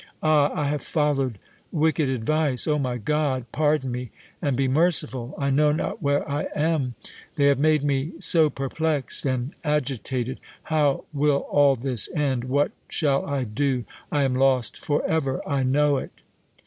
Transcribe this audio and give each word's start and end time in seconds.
Ah! 0.23 0.51
I 0.59 0.65
have 0.65 0.81
followed 0.81 1.37
wicked 1.71 2.09
advice! 2.09 2.65
O 2.65 2.79
my 2.79 2.97
God! 2.97 3.45
pardon 3.51 3.91
me, 3.91 4.09
and 4.41 4.57
be 4.57 4.67
merciful. 4.67 5.35
I 5.37 5.51
know 5.51 5.71
not 5.71 6.01
where 6.01 6.27
I 6.27 6.47
am, 6.55 6.95
they 7.35 7.45
have 7.45 7.59
made 7.59 7.83
me 7.83 8.13
so 8.17 8.49
perplexed 8.49 9.27
and 9.27 9.53
agitated. 9.63 10.39
How 10.63 11.05
will 11.13 11.41
all 11.51 11.75
this 11.75 12.09
end! 12.15 12.45
What 12.45 12.71
shall 12.89 13.27
I 13.27 13.43
do? 13.43 13.85
I 14.11 14.23
am 14.23 14.33
lost 14.33 14.75
for 14.75 15.05
ever! 15.05 15.39
I 15.47 15.61
know 15.61 15.97
it.' 15.97 16.09